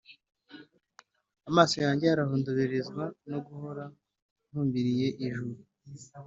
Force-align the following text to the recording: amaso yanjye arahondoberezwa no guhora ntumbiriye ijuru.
amaso 1.49 1.75
yanjye 1.85 2.05
arahondoberezwa 2.07 3.03
no 3.29 3.39
guhora 3.45 3.83
ntumbiriye 4.49 5.07
ijuru. 5.27 5.55